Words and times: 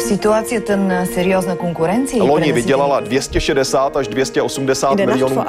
ситуацията 0.00 0.76
на 0.76 1.06
сериозна 1.06 1.56
конкуренция. 1.56 2.22
Loni 2.22 2.52
vydělala 2.52 3.00
260 3.00 3.96
až 3.96 4.08
280 4.08 4.94
miljonů. 5.06 5.44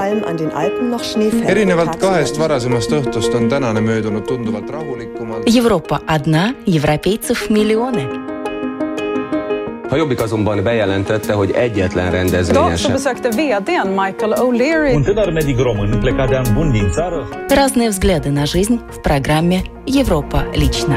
erinevalt 1.48 1.96
kahest 1.96 2.38
varasemast 2.38 2.92
õhtust 2.92 3.36
on 3.36 3.50
tänane 3.50 3.82
möödunud 3.82 4.26
tunduvalt 4.28 4.70
rahulikumalt. 4.70 5.44
Европа 5.58 6.00
одна, 6.08 6.54
европейцев 6.68 7.50
миллионы. 7.50 8.04
A 9.92 9.96
Jobbik 9.96 10.22
azonban 10.22 10.64
bejelentette, 10.64 11.34
hogy 11.34 11.52
egyetlen 11.52 12.12
rendezvényen 12.12 12.64
Idag 12.66 12.78
så 12.78 12.84
sem. 12.84 12.92
besökte 12.92 13.30
vdn 13.30 13.88
Michael 13.88 14.34
O'Leary 14.40 14.96
Un 14.96 15.04
tânăr 15.04 15.32
medic 15.34 15.60
român 15.60 16.00
plecat 16.00 16.30
de 16.30 16.36
an 16.36 16.46
bun 16.54 16.72
din 16.72 16.90
țară 16.92 17.28
Разные 17.50 17.90
взгляды 17.90 18.30
на 18.30 18.46
жизнь 18.46 18.80
в 18.90 19.02
программе 19.02 19.62
«Европа 19.86 20.46
лично». 20.56 20.96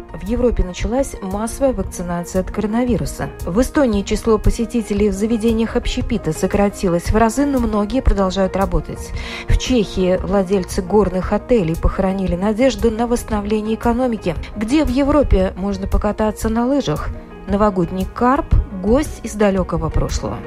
В 0.00 0.28
Европе 0.28 0.64
началась 0.64 1.14
массовая 1.22 1.72
вакцинация 1.72 2.40
от 2.40 2.50
коронавируса. 2.50 3.30
В 3.44 3.60
Эстонии 3.60 4.02
число 4.02 4.38
посетителей 4.38 5.10
в 5.10 5.12
заведениях 5.12 5.76
общепита 5.76 6.32
сократилось 6.32 7.10
в 7.10 7.16
разы, 7.16 7.46
но 7.46 7.58
многие 7.58 8.02
продолжают 8.02 8.56
работать. 8.56 9.12
В 9.48 9.56
Чехии 9.58 10.18
владельцы 10.22 10.82
горных 10.82 11.32
отелей 11.32 11.76
похоронили 11.76 12.36
надежду 12.36 12.90
на 12.90 13.06
восстановление 13.06 13.76
экономики. 13.76 14.34
Где 14.56 14.84
в 14.84 14.88
Европе 14.88 15.52
можно 15.56 15.86
покататься 15.86 16.48
на 16.48 16.66
лыжах? 16.66 17.10
Новогодний 17.46 18.06
карп– 18.12 18.46
гость 18.82 19.20
из 19.22 19.34
далекого 19.34 19.88
прошлого. 19.88 20.38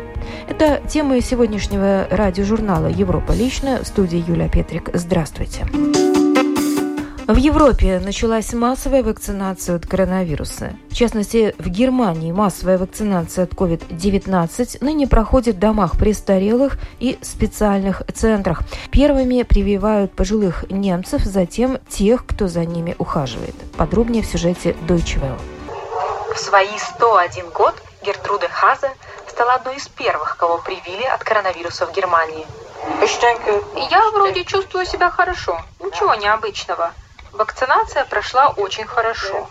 Это 0.48 0.82
тема 0.88 1.22
сегодняшнего 1.22 2.08
радиожурнала 2.10 2.88
«Европа 2.88 3.32
лично» 3.32 3.80
в 3.84 3.88
студии 3.88 4.24
Юлия 4.28 4.50
Петрик. 4.50 4.90
Здравствуйте. 4.94 5.66
В 7.30 7.36
Европе 7.36 8.00
началась 8.00 8.54
массовая 8.54 9.04
вакцинация 9.04 9.76
от 9.76 9.86
коронавируса. 9.86 10.74
В 10.90 10.96
частности, 10.96 11.54
в 11.60 11.70
Германии 11.70 12.32
массовая 12.32 12.80
вакцинация 12.80 13.44
от 13.44 13.52
COVID-19 13.52 14.78
ныне 14.82 15.06
проходит 15.08 15.58
в 15.58 15.60
домах 15.60 15.96
престарелых 16.00 16.80
и 16.98 17.20
специальных 17.22 18.02
центрах. 18.16 18.62
Первыми 18.90 19.44
прививают 19.44 20.12
пожилых 20.16 20.66
немцев, 20.72 21.22
затем 21.22 21.78
тех, 21.88 22.26
кто 22.26 22.48
за 22.48 22.66
ними 22.66 22.96
ухаживает. 22.98 23.54
Подробнее 23.78 24.24
в 24.24 24.26
сюжете 24.26 24.76
Deutsche 24.88 25.22
Welle. 25.22 25.40
В 26.34 26.40
свои 26.40 26.80
101 26.80 27.52
год 27.52 27.76
Гертруда 28.04 28.50
Хазе 28.50 28.90
стала 29.28 29.54
одной 29.54 29.76
из 29.76 29.88
первых, 29.88 30.36
кого 30.36 30.58
привили 30.58 31.04
от 31.04 31.24
коронавируса 31.24 31.86
в 31.86 31.94
Германии. 31.96 32.48
Я 33.92 34.10
вроде 34.16 34.44
чувствую 34.46 34.88
себя 34.88 35.12
хорошо, 35.12 35.62
ничего 35.80 36.16
необычного. 36.16 36.92
Вакцинация 37.34 38.06
прошла 38.06 38.50
очень 38.50 38.86
хорошо. 38.86 39.50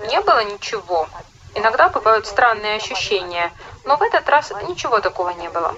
Не 0.00 0.20
было 0.20 0.44
ничего. 0.44 1.08
Иногда 1.54 1.88
бывают 1.88 2.26
странные 2.26 2.76
ощущения, 2.76 3.52
но 3.84 3.96
в 3.96 4.02
этот 4.02 4.28
раз 4.28 4.52
ничего 4.68 5.00
такого 5.00 5.30
не 5.30 5.48
было. 5.48 5.74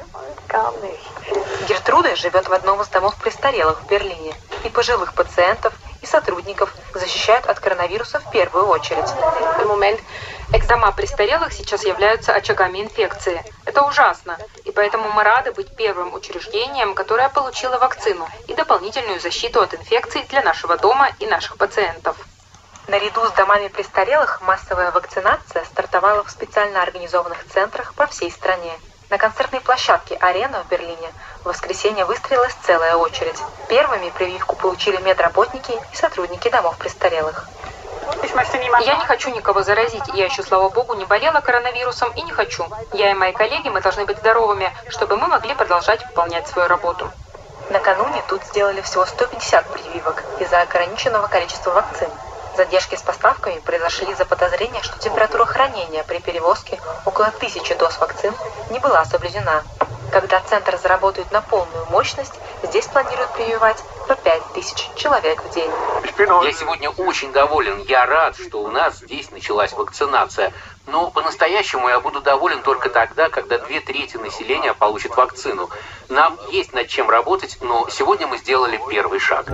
Гертруда 1.68 2.14
живет 2.16 2.48
в 2.48 2.52
одном 2.52 2.82
из 2.82 2.88
домов 2.88 3.16
престарелых 3.16 3.80
в 3.82 3.86
Берлине. 3.86 4.34
И 4.64 4.68
пожилых 4.68 5.14
пациентов, 5.14 5.72
и 6.02 6.06
сотрудников 6.06 6.74
защищают 6.94 7.46
от 7.46 7.58
коронавируса 7.58 8.20
в 8.20 8.30
первую 8.30 8.66
очередь. 8.66 9.08
В 9.58 9.66
момент 9.66 10.00
дома 10.72 10.90
престарелых 10.92 11.52
сейчас 11.52 11.84
являются 11.84 12.32
очагами 12.32 12.80
инфекции. 12.80 13.44
Это 13.72 13.84
ужасно. 13.84 14.36
И 14.66 14.70
поэтому 14.70 15.10
мы 15.12 15.22
рады 15.22 15.50
быть 15.52 15.74
первым 15.74 16.12
учреждением, 16.12 16.94
которое 16.94 17.30
получило 17.30 17.78
вакцину 17.78 18.28
и 18.46 18.52
дополнительную 18.52 19.18
защиту 19.18 19.62
от 19.62 19.72
инфекций 19.72 20.26
для 20.28 20.42
нашего 20.42 20.76
дома 20.76 21.08
и 21.20 21.26
наших 21.26 21.56
пациентов. 21.56 22.18
Наряду 22.86 23.24
с 23.24 23.30
домами 23.30 23.68
престарелых 23.68 24.42
массовая 24.42 24.90
вакцинация 24.90 25.64
стартовала 25.64 26.22
в 26.22 26.30
специально 26.30 26.82
организованных 26.82 27.46
центрах 27.48 27.94
по 27.94 28.06
всей 28.06 28.30
стране. 28.30 28.78
На 29.08 29.16
концертной 29.16 29.62
площадке 29.62 30.16
«Арена» 30.16 30.64
в 30.64 30.68
Берлине 30.68 31.10
в 31.42 31.46
воскресенье 31.46 32.04
выстроилась 32.04 32.54
целая 32.66 32.96
очередь. 32.96 33.40
Первыми 33.70 34.10
прививку 34.10 34.54
получили 34.54 34.98
медработники 34.98 35.72
и 35.72 35.96
сотрудники 35.96 36.50
домов 36.50 36.76
престарелых. 36.76 37.48
Я 38.80 38.96
не 38.96 39.04
хочу 39.04 39.30
никого 39.30 39.62
заразить. 39.62 40.02
Я 40.14 40.24
еще, 40.24 40.42
слава 40.42 40.68
богу, 40.70 40.94
не 40.94 41.04
болела 41.04 41.40
коронавирусом 41.40 42.10
и 42.12 42.22
не 42.22 42.32
хочу. 42.32 42.66
Я 42.92 43.10
и 43.10 43.14
мои 43.14 43.32
коллеги, 43.32 43.68
мы 43.68 43.80
должны 43.80 44.06
быть 44.06 44.18
здоровыми, 44.18 44.72
чтобы 44.88 45.16
мы 45.16 45.26
могли 45.28 45.54
продолжать 45.54 46.04
выполнять 46.06 46.48
свою 46.48 46.68
работу. 46.68 47.10
Накануне 47.70 48.22
тут 48.28 48.42
сделали 48.44 48.80
всего 48.80 49.06
150 49.06 49.66
прививок 49.66 50.22
из-за 50.40 50.62
ограниченного 50.62 51.26
количества 51.26 51.70
вакцин. 51.70 52.08
Задержки 52.56 52.96
с 52.96 53.02
поставками 53.02 53.58
произошли 53.60 54.10
из-за 54.12 54.24
подозрения, 54.24 54.82
что 54.82 54.98
температура 54.98 55.46
хранения 55.46 56.02
при 56.02 56.18
перевозке 56.18 56.78
около 57.06 57.30
тысячи 57.30 57.74
доз 57.74 57.98
вакцин 57.98 58.34
не 58.70 58.78
была 58.78 59.04
соблюдена. 59.04 59.62
Когда 60.10 60.40
центр 60.40 60.76
заработает 60.76 61.30
на 61.32 61.40
полную 61.40 61.86
мощность, 61.86 62.34
здесь 62.62 62.86
планируют 62.86 63.30
прививать 63.32 63.82
по 64.06 64.14
5000 64.14 64.90
человек 64.96 65.42
в 65.42 65.54
день. 65.54 65.70
Я 66.44 66.52
сегодня 66.52 66.90
очень 66.90 67.32
доволен. 67.32 67.82
Я 67.88 68.06
рад, 68.06 68.36
что 68.36 68.62
у 68.62 68.68
нас 68.68 68.98
здесь 68.98 69.30
началась 69.30 69.72
вакцинация. 69.72 70.52
Но 70.86 71.10
по-настоящему 71.10 71.88
я 71.88 72.00
буду 72.00 72.20
доволен 72.20 72.62
только 72.62 72.90
тогда, 72.90 73.28
когда 73.28 73.58
две 73.58 73.80
трети 73.80 74.16
населения 74.16 74.74
получат 74.74 75.16
вакцину. 75.16 75.70
Нам 76.08 76.38
есть 76.50 76.72
над 76.72 76.88
чем 76.88 77.08
работать, 77.08 77.58
но 77.60 77.88
сегодня 77.88 78.26
мы 78.26 78.38
сделали 78.38 78.80
первый 78.90 79.20
шаг. 79.20 79.46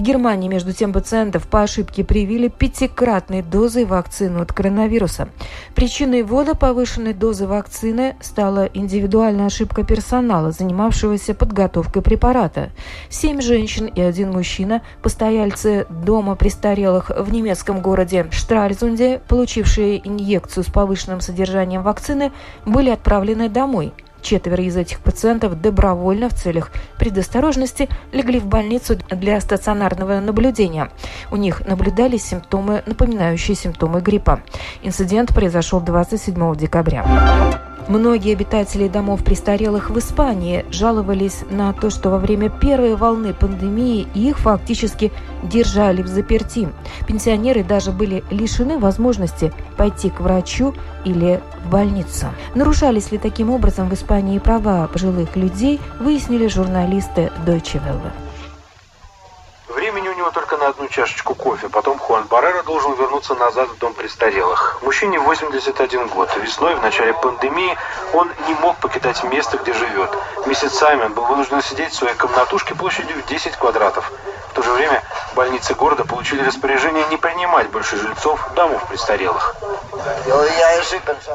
В 0.00 0.02
Германии, 0.02 0.48
между 0.48 0.72
тем, 0.72 0.94
пациентов 0.94 1.46
по 1.46 1.60
ошибке 1.60 2.04
привили 2.04 2.48
пятикратной 2.48 3.42
дозой 3.42 3.84
вакцину 3.84 4.40
от 4.40 4.50
коронавируса. 4.50 5.28
Причиной 5.74 6.22
ввода 6.22 6.54
повышенной 6.54 7.12
дозы 7.12 7.46
вакцины 7.46 8.16
стала 8.22 8.64
индивидуальная 8.72 9.48
ошибка 9.48 9.84
персонала, 9.84 10.52
занимавшегося 10.52 11.34
подготовкой 11.34 12.00
препарата. 12.00 12.70
Семь 13.10 13.42
женщин 13.42 13.88
и 13.88 14.00
один 14.00 14.32
мужчина, 14.32 14.80
постояльцы 15.02 15.86
дома 15.90 16.34
престарелых 16.34 17.10
в 17.14 17.30
немецком 17.30 17.82
городе 17.82 18.26
Штральзунде, 18.30 19.20
получившие 19.28 20.00
инъекцию 20.08 20.64
с 20.64 20.68
повышенным 20.68 21.20
содержанием 21.20 21.82
вакцины, 21.82 22.32
были 22.64 22.88
отправлены 22.88 23.50
домой– 23.50 23.92
Четверо 24.22 24.62
из 24.62 24.76
этих 24.76 25.00
пациентов 25.00 25.60
добровольно 25.60 26.28
в 26.28 26.34
целях 26.34 26.70
предосторожности 26.98 27.88
легли 28.12 28.38
в 28.38 28.46
больницу 28.46 28.96
для 29.10 29.40
стационарного 29.40 30.20
наблюдения. 30.20 30.90
У 31.30 31.36
них 31.36 31.66
наблюдались 31.66 32.24
симптомы, 32.24 32.82
напоминающие 32.86 33.54
симптомы 33.54 34.00
гриппа. 34.00 34.40
Инцидент 34.82 35.34
произошел 35.34 35.80
27 35.80 36.56
декабря. 36.56 37.69
Многие 37.90 38.34
обитатели 38.34 38.86
домов 38.86 39.24
престарелых 39.24 39.90
в 39.90 39.98
Испании 39.98 40.64
жаловались 40.70 41.42
на 41.50 41.72
то, 41.72 41.90
что 41.90 42.08
во 42.10 42.18
время 42.18 42.48
первой 42.48 42.94
волны 42.94 43.34
пандемии 43.34 44.06
их 44.14 44.38
фактически 44.38 45.10
держали 45.42 46.00
в 46.00 46.06
заперти. 46.06 46.68
Пенсионеры 47.08 47.64
даже 47.64 47.90
были 47.90 48.22
лишены 48.30 48.78
возможности 48.78 49.52
пойти 49.76 50.08
к 50.08 50.20
врачу 50.20 50.72
или 51.04 51.40
в 51.64 51.70
больницу. 51.70 52.26
Нарушались 52.54 53.10
ли 53.10 53.18
таким 53.18 53.50
образом 53.50 53.88
в 53.88 53.94
Испании 53.94 54.38
права 54.38 54.86
пожилых 54.86 55.34
людей, 55.34 55.80
выяснили 55.98 56.46
журналисты 56.46 57.32
Deutsche 57.44 57.82
Welle. 57.84 58.12
Времени 59.74 60.06
у 60.06 60.16
него 60.16 60.30
только 60.50 60.64
на 60.64 60.70
одну 60.70 60.88
чашечку 60.88 61.34
кофе. 61.34 61.68
Потом 61.68 61.98
Хуан 61.98 62.24
Баррера 62.24 62.62
должен 62.64 62.94
вернуться 62.94 63.34
назад 63.34 63.68
в 63.68 63.78
дом 63.78 63.94
престарелых. 63.94 64.78
Мужчине 64.82 65.20
81 65.20 66.08
год. 66.08 66.28
Весной, 66.36 66.74
в 66.74 66.82
начале 66.82 67.14
пандемии, 67.14 67.76
он 68.12 68.30
не 68.48 68.54
мог 68.54 68.76
покидать 68.78 69.22
место, 69.24 69.58
где 69.58 69.72
живет. 69.72 70.10
Месяцами 70.46 71.06
был 71.06 71.24
вынужден 71.24 71.62
сидеть 71.62 71.92
в 71.92 71.96
своей 71.96 72.14
комнатушке 72.14 72.74
площадью 72.74 73.22
в 73.22 73.26
10 73.26 73.56
квадратов. 73.56 74.10
В 74.50 74.52
то 74.52 74.62
же 74.62 74.72
время 74.72 75.02
больницы 75.36 75.74
города 75.74 76.04
получили 76.04 76.44
распоряжение 76.44 77.04
не 77.06 77.16
принимать 77.16 77.70
больше 77.70 77.96
жильцов 77.96 78.40
домов 78.56 78.84
престарелых. 78.88 79.54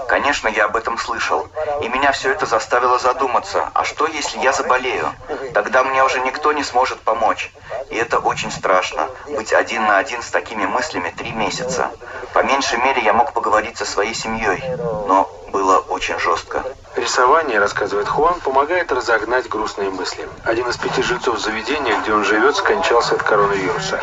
Конечно, 0.09 0.49
я 0.49 0.65
об 0.65 0.75
этом 0.75 0.97
слышал. 0.97 1.47
И 1.81 1.87
меня 1.87 2.11
все 2.11 2.31
это 2.31 2.45
заставило 2.45 2.99
задуматься, 2.99 3.69
а 3.73 3.85
что, 3.85 4.07
если 4.07 4.39
я 4.39 4.51
заболею? 4.51 5.13
Тогда 5.53 5.83
мне 5.83 6.03
уже 6.03 6.19
никто 6.19 6.51
не 6.51 6.63
сможет 6.63 6.99
помочь. 6.99 7.51
И 7.89 7.95
это 7.95 8.19
очень 8.19 8.51
страшно, 8.51 9.04
быть 9.27 9.53
один 9.53 9.85
на 9.85 9.97
один 9.97 10.21
с 10.21 10.29
такими 10.29 10.65
мыслями 10.65 11.13
три 11.17 11.31
месяца. 11.31 11.91
По 12.33 12.43
меньшей 12.43 12.79
мере, 12.79 13.01
я 13.01 13.13
мог 13.13 13.33
поговорить 13.33 13.77
со 13.77 13.85
своей 13.85 14.13
семьей, 14.13 14.61
но 15.07 15.29
было 15.51 15.77
очень 15.77 16.19
жестко. 16.19 16.63
Рисование, 16.95 17.59
рассказывает 17.59 18.07
Хуан, 18.07 18.39
помогает 18.41 18.91
разогнать 18.91 19.47
грустные 19.47 19.89
мысли. 19.89 20.27
Один 20.43 20.67
из 20.67 20.77
пяти 20.77 21.01
жильцов 21.01 21.39
заведения, 21.39 21.99
где 22.01 22.13
он 22.13 22.25
живет, 22.25 22.57
скончался 22.57 23.15
от 23.15 23.23
коронавируса. 23.23 24.01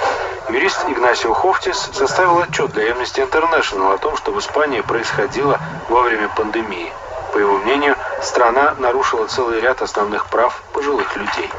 Юрист 0.48 0.84
Игнасио 0.88 1.34
Хофтис 1.34 1.90
составил 1.92 2.38
отчет 2.38 2.72
для 2.72 2.90
Amnesty 2.90 3.28
International 3.28 3.94
о 3.94 3.98
том, 3.98 4.16
что 4.16 4.32
в 4.32 4.38
Испании 4.38 4.80
происходило 4.80 5.60
во 5.88 6.00
время 6.02 6.28
пандемии. 6.30 6.92
По 7.32 7.38
его 7.38 7.58
мнению, 7.58 7.96
страна 8.22 8.74
нарушила 8.78 9.26
целый 9.26 9.60
ряд 9.60 9.80
основных 9.82 10.26
прав 10.26 10.62
пожилых 10.72 11.16
людей. 11.16 11.50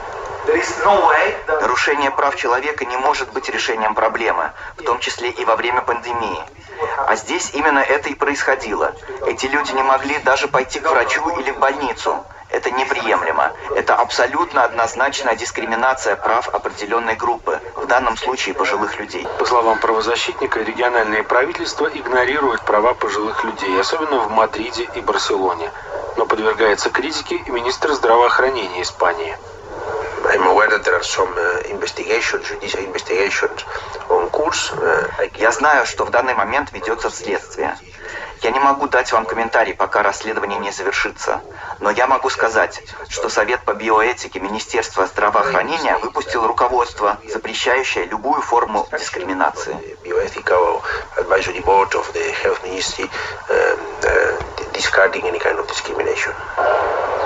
Нарушение 1.83 2.11
прав 2.11 2.35
человека 2.35 2.85
не 2.85 2.95
может 2.95 3.33
быть 3.33 3.49
решением 3.49 3.93
проблемы, 3.93 4.51
в 4.77 4.83
том 4.83 4.99
числе 4.99 5.31
и 5.31 5.43
во 5.43 5.57
время 5.57 5.81
пандемии. 5.81 6.39
А 7.07 7.15
здесь 7.17 7.51
именно 7.53 7.79
это 7.79 8.09
и 8.09 8.15
происходило. 8.15 8.93
Эти 9.27 9.47
люди 9.47 9.73
не 9.73 9.83
могли 9.83 10.17
даже 10.19 10.47
пойти 10.47 10.79
к 10.79 10.89
врачу 10.89 11.27
или 11.39 11.51
в 11.51 11.59
больницу. 11.59 12.23
Это 12.49 12.71
неприемлемо. 12.71 13.51
Это 13.75 13.95
абсолютно 13.95 14.63
однозначная 14.63 15.35
дискриминация 15.35 16.15
прав 16.15 16.47
определенной 16.47 17.15
группы, 17.15 17.59
в 17.75 17.85
данном 17.87 18.15
случае 18.15 18.55
пожилых 18.55 18.97
людей. 18.97 19.27
По 19.39 19.45
словам 19.45 19.79
правозащитника, 19.79 20.61
региональные 20.61 21.23
правительства 21.23 21.87
игнорируют 21.87 22.61
права 22.61 22.93
пожилых 22.93 23.43
людей, 23.43 23.77
особенно 23.79 24.19
в 24.19 24.31
Мадриде 24.31 24.87
и 24.95 25.01
Барселоне. 25.01 25.69
Но 26.15 26.25
подвергается 26.25 26.89
критике 26.89 27.35
и 27.35 27.51
министр 27.51 27.91
здравоохранения 27.93 28.81
Испании. 28.83 29.37
There 30.83 30.95
are 30.95 31.03
some 31.03 31.33
uh, 31.37 31.71
investigations, 31.71 32.47
judicial 32.47 32.83
investigations 32.83 33.63
on 34.09 34.29
course. 34.29 34.71
Uh, 34.73 35.29
Я 35.39 35.51
знаю, 35.51 35.85
что 35.85 36.05
в 36.05 36.11
данный 36.11 36.33
момент 36.35 36.71
ведется 36.73 37.09
следствие. 37.09 37.77
Я 38.41 38.51
не 38.51 38.59
могу 38.59 38.87
дать 38.89 39.09
вам 39.13 39.25
комментарий, 39.25 39.73
пока 39.73 40.03
расследование 40.03 40.59
не 40.59 40.71
завершится. 40.71 41.41
Но 41.79 41.89
я 41.91 42.07
могу 42.07 42.29
сказать, 42.29 42.83
что 43.07 43.29
Совет 43.29 43.61
по 43.63 43.73
биоэтике 43.73 44.41
Министерства 44.41 45.05
здравоохранения 45.07 45.97
выпустил 45.99 46.45
руководство, 46.45 47.17
запрещающее 47.29 48.05
любую 48.05 48.41
форму 48.41 48.85
дискриминации. 48.91 49.77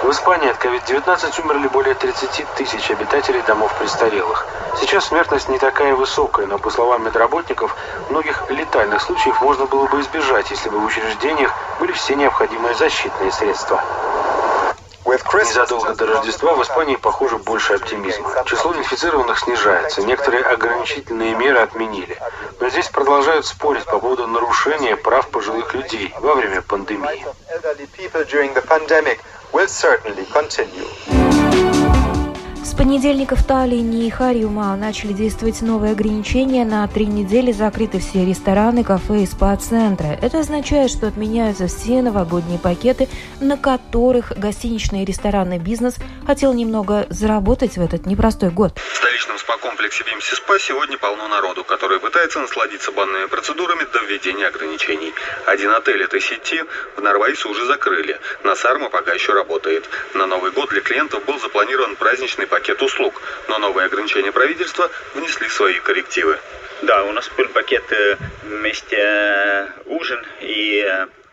В 0.03 0.11
Испании 0.11 0.49
от 0.49 0.63
COVID-19 0.63 1.41
умерли 1.43 1.67
более 1.67 1.95
30 1.95 2.45
тысяч 2.55 2.91
обитателей 2.91 3.41
домов 3.41 3.73
престарелых. 3.77 4.45
Сейчас 4.79 5.05
смертность 5.05 5.49
не 5.49 5.57
такая 5.57 5.95
высокая, 5.95 6.45
но, 6.45 6.57
по 6.59 6.69
словам 6.69 7.03
медработников, 7.03 7.75
многих 8.09 8.49
летальных 8.49 9.01
случаев 9.01 9.41
можно 9.41 9.65
было 9.65 9.87
бы 9.87 9.99
избежать, 10.01 10.49
если 10.51 10.69
бы 10.69 10.79
в 10.79 10.85
учреждениях 10.85 11.53
были 11.79 11.91
все 11.91 12.15
необходимые 12.15 12.75
защитные 12.75 13.31
средства. 13.31 13.83
Незадолго 15.49 15.95
до 15.95 16.05
Рождества 16.05 16.53
в 16.53 16.63
Испании, 16.63 16.95
похоже, 16.95 17.37
больше 17.37 17.73
оптимизма. 17.73 18.43
Число 18.45 18.75
инфицированных 18.75 19.39
снижается, 19.39 20.03
некоторые 20.03 20.43
ограничительные 20.43 21.35
меры 21.35 21.59
отменили. 21.59 22.17
Но 22.59 22.69
здесь 22.69 22.87
продолжают 22.89 23.45
спорить 23.45 23.85
по 23.85 23.99
поводу 23.99 24.27
нарушения 24.27 24.95
прав 24.95 25.27
пожилых 25.29 25.73
людей 25.73 26.13
во 26.19 26.35
время 26.35 26.61
пандемии. 26.61 27.25
elderly 27.67 27.87
people 27.87 28.23
during 28.23 28.53
the 28.53 28.61
pandemic 28.61 29.19
will 29.53 29.67
certainly 29.67 30.23
continue. 30.31 31.16
Понедельника 32.77 33.35
в 33.35 33.43
Таллине 33.43 34.05
и 34.05 34.09
Хариума 34.11 34.75
начали 34.75 35.11
действовать 35.11 35.61
новые 35.61 35.93
ограничения. 35.93 36.63
На 36.63 36.87
три 36.87 37.07
недели 37.07 37.51
закрыты 37.51 37.99
все 37.99 38.23
рестораны, 38.23 38.83
кафе 38.83 39.23
и 39.23 39.25
спа-центры. 39.25 40.19
Это 40.21 40.39
означает, 40.39 40.91
что 40.91 41.07
отменяются 41.07 41.65
все 41.65 42.03
новогодние 42.03 42.59
пакеты, 42.59 43.09
на 43.41 43.57
которых 43.57 44.31
гостиничный 44.37 45.01
и 45.01 45.05
ресторанный 45.05 45.57
бизнес 45.57 45.95
хотел 46.27 46.53
немного 46.53 47.07
заработать 47.09 47.77
в 47.77 47.81
этот 47.81 48.05
непростой 48.05 48.51
год. 48.51 48.77
В 48.77 48.95
столичном 48.95 49.39
спа-комплексе 49.39 50.03
Вимси 50.03 50.35
Спа 50.35 50.59
сегодня 50.59 50.99
полно 50.99 51.27
народу, 51.27 51.63
который 51.63 51.99
пытается 51.99 52.39
насладиться 52.39 52.91
банными 52.91 53.25
процедурами 53.25 53.85
до 53.91 54.03
введения 54.03 54.45
ограничений. 54.45 55.13
Один 55.47 55.71
отель 55.71 56.03
этой 56.03 56.21
сети 56.21 56.63
в 56.95 57.01
Норвайсе 57.01 57.49
уже 57.49 57.65
закрыли. 57.65 58.19
На 58.43 58.55
Сарма 58.55 58.89
пока 58.89 59.13
еще 59.13 59.33
работает. 59.33 59.89
На 60.13 60.27
Новый 60.27 60.51
год 60.51 60.69
для 60.69 60.81
клиентов 60.81 61.25
был 61.25 61.39
запланирован 61.39 61.95
праздничный 61.95 62.45
пакет 62.45 62.66
пакет 62.67 62.81
услуг, 62.81 63.21
но 63.47 63.59
новые 63.59 63.85
ограничения 63.85 64.31
правительства 64.33 64.91
внесли 65.13 65.47
свои 65.47 65.79
коррективы. 65.79 66.37
Да, 66.81 67.03
у 67.03 67.13
нас 67.13 67.29
был 67.37 67.47
пакет 67.47 67.83
э, 67.91 68.17
вместе 68.43 68.97
э, 68.99 69.67
ужин 69.85 70.21
и 70.41 70.85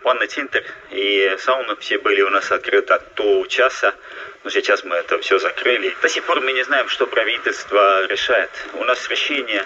ванный 0.05 0.27
э, 0.27 0.29
центр, 0.29 0.63
и 0.93 1.37
сауна 1.41 1.75
все 1.77 1.99
были 1.99 2.23
у 2.23 2.31
нас 2.31 2.53
открыты 2.53 2.95
от 2.95 3.49
часа, 3.49 3.95
но 4.45 4.51
сейчас 4.51 4.85
мы 4.85 4.97
это 4.97 5.19
все 5.19 5.39
закрыли. 5.39 5.97
До 6.03 6.09
сих 6.09 6.23
пор 6.25 6.41
мы 6.43 6.53
не 6.53 6.63
знаем, 6.65 6.89
что 6.89 7.07
правительство 7.07 8.07
решает. 8.07 8.51
У 8.75 8.85
нас 8.85 9.09
решение 9.09 9.65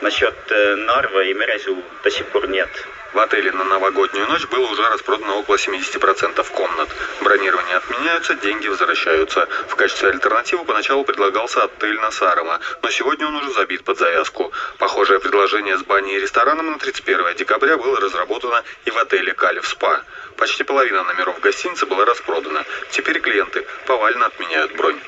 насчет 0.00 0.34
Нарва 0.50 1.22
и 1.24 1.34
Мерезу 1.34 1.82
до 2.02 2.10
сих 2.10 2.26
пор 2.26 2.48
нет. 2.48 2.70
В 3.12 3.18
отеле 3.18 3.50
на 3.52 3.64
новогоднюю 3.64 4.26
ночь 4.26 4.46
было 4.46 4.66
уже 4.66 4.82
распродано 4.90 5.36
около 5.36 5.56
70% 5.56 6.52
комнат. 6.52 6.88
Бронирование 7.22 7.76
отменяются, 7.76 8.34
деньги 8.34 8.68
возвращаются. 8.68 9.48
В 9.68 9.76
качестве 9.76 10.10
альтернативы 10.10 10.64
поначалу 10.64 11.04
предлагался 11.04 11.62
отель 11.62 11.98
Насарова, 11.98 12.60
но 12.82 12.90
сегодня 12.90 13.26
он 13.26 13.36
уже 13.36 13.52
забит 13.52 13.84
под 13.84 13.98
завязку. 13.98 14.52
Похожее 14.78 15.18
предложение 15.18 15.78
с 15.78 15.82
баней 15.82 16.16
и 16.16 16.20
рестораном 16.20 16.72
на 16.72 16.78
31 16.78 17.36
декабря 17.36 17.78
было 17.78 17.98
разработано 18.00 18.62
и 18.84 18.90
в 18.90 18.98
отеле 18.98 19.32
Калиф 19.32 19.66
Спа. 19.66 20.02
Почти 20.36 20.64
половина 20.64 21.02
номеров 21.04 21.40
гостиницы 21.40 21.86
была 21.86 22.04
распродана. 22.04 22.64
Теперь 22.90 23.20
клиенты 23.20 23.66
повально 24.06 24.26
отменяют 24.26 24.72
бронь. 24.76 25.00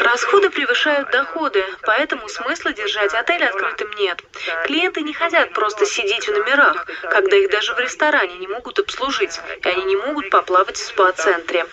Расходы 0.00 0.50
превышают 0.50 1.10
доходы, 1.10 1.64
поэтому 1.82 2.28
смысла 2.28 2.72
держать 2.72 3.14
отель 3.14 3.44
открытым 3.44 3.90
нет. 3.92 4.22
Клиенты 4.64 5.00
не 5.00 5.14
хотят 5.14 5.52
просто 5.54 5.86
сидеть 5.86 6.28
в 6.28 6.32
номерах, 6.32 6.86
когда 7.02 7.36
их 7.36 7.50
даже 7.50 7.74
в 7.74 7.78
ресторане 7.78 8.36
не 8.36 8.46
могут 8.46 8.78
обслужить, 8.78 9.40
и 9.64 9.68
они 9.68 9.84
не 9.84 9.96
могут 9.96 10.28
поплавать 10.28 10.76
в 10.76 10.84
спа-центре. 10.84 11.66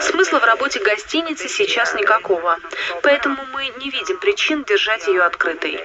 Смысла 0.00 0.40
в 0.40 0.44
работе 0.44 0.80
гостиницы 0.80 1.48
сейчас 1.48 1.94
никакого, 1.94 2.58
поэтому 3.02 3.38
мы 3.52 3.72
не 3.78 3.90
видим 3.90 4.18
причин 4.18 4.64
держать 4.64 5.06
ее 5.06 5.22
открытой. 5.22 5.80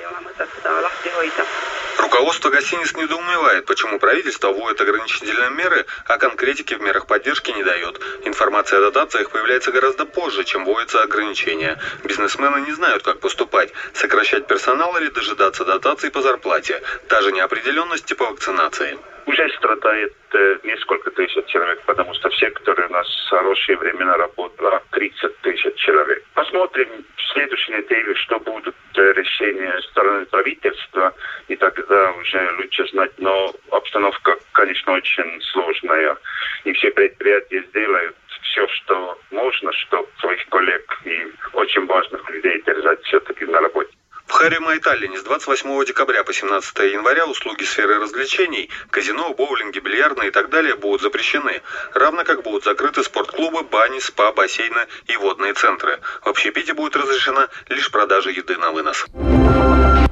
Руководство 2.00 2.50
гостиниц 2.50 2.94
недоумевает, 2.94 3.66
почему 3.66 4.00
правительство 4.00 4.54
вводит 4.54 4.80
ограничительные 4.80 5.50
меры, 5.50 5.86
а 6.06 6.18
конкретики 6.18 6.74
в 6.74 6.82
мерах 6.82 7.08
поддержки 7.08 7.52
не 7.52 7.64
дает. 7.64 8.00
Информация 8.24 8.80
о 8.80 8.84
дотациях 8.84 9.30
появляется 9.32 9.59
гораздо 9.68 10.06
позже, 10.06 10.44
чем 10.44 10.66
вводятся 10.66 11.04
ограничения. 11.04 11.78
Бизнесмены 12.04 12.62
не 12.62 12.72
знают, 12.72 13.04
как 13.04 13.20
поступать, 13.20 13.74
сокращать 13.94 14.48
персонал 14.48 14.98
или 14.98 15.10
дожидаться 15.10 15.66
дотаций 15.66 16.12
по 16.12 16.22
зарплате. 16.22 16.82
Та 17.08 17.22
же 17.22 17.32
неопределенность 17.32 18.06
типа 18.06 18.26
вакцинации 18.26 18.98
уже 19.26 19.50
страдает 19.58 20.14
э, 20.34 20.58
несколько 20.64 21.12
тысяч 21.12 21.46
человек, 21.46 21.82
потому 21.86 22.14
что 22.16 22.30
все, 22.30 22.50
которые 22.50 22.88
у 22.88 22.92
нас 22.92 23.08
хорошие 23.30 23.78
времена 23.78 24.18
работали, 24.18 24.80
30 24.92 25.42
тысяч 25.42 25.76
человек. 25.76 26.24
Посмотрим 26.34 26.90
в 27.16 27.34
следующей 27.34 27.74
неделе, 27.74 28.16
что 28.16 28.40
будут 28.40 28.76
э, 28.96 29.14
решения 29.14 29.80
стороны 29.92 30.26
правительства, 30.26 31.14
и 31.48 31.56
тогда 31.56 32.12
уже 32.14 32.52
лучше 32.58 32.88
знать. 32.88 33.12
Но 33.18 33.54
обстановка, 33.72 34.38
конечно, 34.54 34.94
очень 34.94 35.42
сложная, 35.52 36.18
и 36.64 36.74
все 36.74 36.92
предприятия 36.92 37.64
сделают 37.70 38.16
все, 38.52 38.68
что 38.68 39.20
можно, 39.32 39.72
чтобы 39.74 40.08
своих 40.20 40.46
коллег 40.50 41.02
и 41.06 41.28
очень 41.54 41.86
важных 41.86 42.30
людей 42.30 42.62
держать 42.66 43.02
все-таки 43.04 43.46
на 43.46 43.60
работе. 43.60 43.92
В 44.28 44.32
Харима 44.32 44.76
и 44.76 44.80
с 44.80 45.24
28 45.24 45.86
декабря 45.86 46.24
по 46.24 46.32
17 46.32 46.78
января 46.94 47.26
услуги 47.26 47.64
сферы 47.64 48.00
развлечений, 48.00 48.70
казино, 48.92 49.34
боулинги, 49.34 49.80
бильярдные 49.80 50.28
и 50.28 50.32
так 50.32 50.50
далее 50.50 50.76
будут 50.76 51.02
запрещены, 51.02 51.62
равно 51.96 52.24
как 52.24 52.44
будут 52.44 52.64
закрыты 52.64 53.04
спортклубы, 53.04 53.64
бани, 53.64 54.00
спа, 54.00 54.32
бассейны 54.32 54.86
и 55.08 55.18
водные 55.18 55.54
центры. 55.54 56.00
В 56.22 56.28
общепите 56.28 56.74
будет 56.74 56.96
разрешена 56.96 57.50
лишь 57.70 57.90
продажа 57.90 58.30
еды 58.30 58.56
на 58.58 58.72
вынос. 58.72 59.08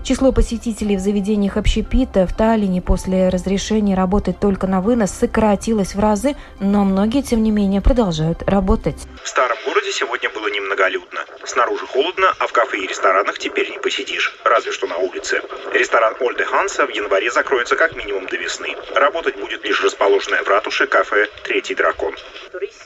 Число 0.08 0.32
посетителей 0.32 0.96
в 0.96 1.02
заведениях 1.02 1.58
общепита 1.58 2.26
в 2.26 2.34
Таллине 2.34 2.82
после 2.82 3.28
разрешения 3.28 3.94
работать 3.94 4.40
только 4.40 4.66
на 4.66 4.80
вынос 4.80 5.12
сократилось 5.12 5.96
в 5.96 6.00
разы, 6.00 6.38
но 6.62 6.86
многие, 6.86 7.22
тем 7.22 7.44
не 7.44 7.52
менее, 7.52 7.82
продолжают 7.82 8.42
работать. 8.44 9.06
В 9.22 9.28
старом 9.28 9.58
городе 9.66 9.92
сегодня 9.92 10.30
было 10.30 10.48
немноголюдно. 10.48 11.26
Снаружи 11.44 11.86
холодно, 11.88 12.34
а 12.40 12.48
в 12.48 12.54
кафе 12.54 12.78
и 12.78 12.88
ресторанах 12.88 13.38
теперь 13.38 13.70
не 13.70 13.80
посидишь, 13.80 14.34
разве 14.46 14.72
что 14.72 14.88
на 14.88 14.96
улице. 14.96 15.42
Ресторан 15.74 16.16
Ольде 16.22 16.46
Ханса 16.46 16.86
в 16.86 16.90
январе 16.90 17.30
закроется 17.30 17.76
как 17.76 17.94
минимум 17.98 18.28
до 18.28 18.38
весны. 18.38 18.78
Работать 18.96 19.38
будет 19.38 19.66
лишь 19.66 19.84
расположенное 19.84 20.42
в 20.42 20.48
ратуше 20.48 20.88
кафе 20.88 21.28
«Третий 21.44 21.76
дракон». 21.76 22.16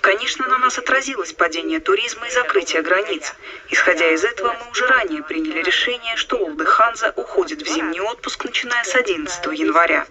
Конечно, 0.01 0.47
на 0.47 0.57
нас 0.57 0.77
отразилось 0.77 1.33
падение 1.33 1.79
туризма 1.79 2.27
и 2.27 2.31
закрытие 2.31 2.81
границ. 2.81 3.33
Исходя 3.69 4.09
из 4.11 4.23
этого, 4.23 4.53
мы 4.53 4.71
уже 4.71 4.87
ранее 4.87 5.23
приняли 5.23 5.61
решение, 5.61 6.15
что 6.15 6.37
Олды 6.37 6.65
Ханза 6.65 7.10
уходит 7.15 7.61
в 7.61 7.67
зимний 7.67 8.01
отпуск, 8.01 8.45
начиная 8.45 8.83
с 8.83 8.95
11 8.95 9.45
января. 9.53 10.05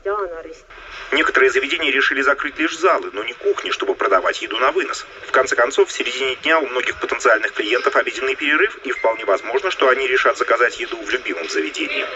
Некоторые 1.13 1.51
заведения 1.51 1.91
решили 1.91 2.23
закрыть 2.23 2.59
лишь 2.59 2.79
залы, 2.79 3.11
но 3.13 3.25
не 3.25 3.33
кухни, 3.33 3.71
чтобы 3.71 3.95
продавать 3.95 4.43
еду 4.43 4.59
на 4.59 4.71
вынос. 4.71 5.07
В 5.27 5.33
конце 5.33 5.57
концов, 5.57 5.89
в 5.89 5.93
середине 5.93 6.37
дня 6.37 6.59
у 6.61 6.67
многих 6.67 7.01
потенциальных 7.01 7.53
клиентов 7.53 7.97
обеденный 7.97 8.37
перерыв, 8.37 8.77
и 8.85 8.93
вполне 8.93 9.25
возможно, 9.25 9.71
что 9.71 9.89
они 9.89 10.07
решат 10.07 10.39
заказать 10.39 10.79
еду 10.79 10.97
в 10.97 11.11
любимом 11.11 11.49
заведении. 11.49 12.07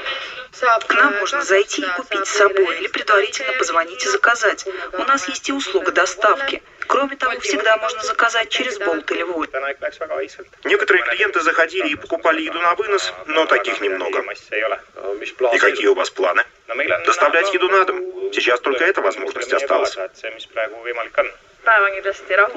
К 0.60 0.94
нам 0.94 1.14
можно 1.18 1.42
зайти 1.42 1.82
и 1.82 1.88
купить 1.96 2.26
с 2.26 2.36
собой 2.36 2.78
или 2.78 2.86
предварительно 2.88 3.52
позвонить 3.58 4.04
и 4.04 4.08
заказать. 4.08 4.66
У 4.92 5.02
нас 5.02 5.28
есть 5.28 5.48
и 5.48 5.52
услуга 5.52 5.92
доставки. 5.92 6.62
Кроме 6.86 7.16
того, 7.16 7.38
всегда 7.40 7.76
можно 7.78 8.02
заказать 8.02 8.50
через 8.50 8.78
болт 8.78 9.10
или 9.10 9.22
вольт. 9.22 9.52
Некоторые 10.64 11.04
клиенты 11.04 11.40
заходили 11.40 11.88
и 11.88 11.94
покупали 11.96 12.42
еду 12.42 12.58
на 12.60 12.74
вынос, 12.74 13.12
но 13.26 13.46
таких 13.46 13.80
немного. 13.80 14.22
И 15.52 15.58
какие 15.58 15.86
у 15.86 15.94
вас 15.94 16.10
планы? 16.10 16.44
Доставлять 17.06 17.52
еду 17.54 17.68
на 17.68 17.84
дом. 17.84 18.32
Сейчас 18.32 18.60
только 18.60 18.84
эта 18.84 19.00
возможность 19.00 19.52
осталась. 19.52 19.96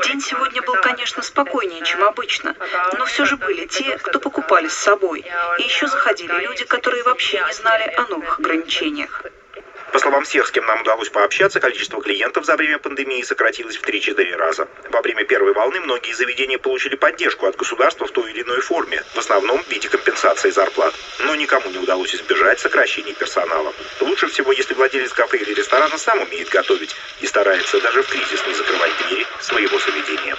День 0.03 0.21
сегодня 0.21 0.61
был, 0.61 0.75
конечно, 0.75 1.23
спокойнее, 1.23 1.83
чем 1.83 2.03
обычно, 2.03 2.55
но 2.97 3.05
все 3.05 3.25
же 3.25 3.37
были 3.37 3.65
те, 3.65 3.97
кто 3.97 4.19
покупали 4.19 4.67
с 4.67 4.73
собой. 4.73 5.25
И 5.59 5.63
еще 5.63 5.87
заходили 5.87 6.33
люди, 6.41 6.65
которые 6.65 7.03
вообще 7.03 7.41
не 7.45 7.53
знали 7.53 7.93
о 7.95 8.01
новых 8.07 8.39
ограничениях. 8.39 9.23
По 9.91 10.00
словам 10.00 10.24
всех, 10.25 10.48
с 10.48 10.51
кем 10.51 10.65
нам 10.65 10.82
удалось 10.82 11.10
пообщаться, 11.10 11.60
количество 11.60 12.01
клиентов 12.01 12.46
за 12.46 12.56
время 12.58 12.77
пандемии 12.77 13.22
сократилось 13.24 13.77
в 13.77 13.84
3-4 13.84 14.36
раза. 14.36 14.67
Во 14.89 15.01
время 15.01 15.24
первой 15.24 15.53
волны 15.53 15.79
многие 15.79 16.13
заведения 16.13 16.58
получили 16.58 16.96
поддержку 16.96 17.46
от 17.46 17.56
государства 17.56 18.06
в 18.06 18.12
той 18.12 18.32
или 18.32 18.41
иной 18.44 18.60
форме, 18.62 19.01
в 19.13 19.17
основном 19.17 19.63
в 19.63 19.70
виде 19.70 19.88
компенсации 19.88 20.50
зарплат. 20.50 20.94
Но 21.20 21.36
никому 21.36 21.70
не 21.70 21.77
удалось 21.77 22.13
избежать 22.13 22.60
сокращений 22.60 23.13
персонала. 23.13 23.74
Лучше 24.01 24.27
всего, 24.27 24.51
если 24.51 24.74
владелец 24.74 25.13
кафе 25.13 25.38
или 25.38 25.53
ресторана 25.53 25.98
сам 25.98 26.22
умеет 26.22 26.50
готовить 26.50 26.96
и 27.22 27.27
старается 27.27 27.79
даже 27.79 28.03
в 28.03 28.08
кризис 28.08 28.46
не 28.46 28.53
закрывать 28.53 28.91
двери 29.08 29.25
своего 29.39 29.79
заведения. 29.79 30.36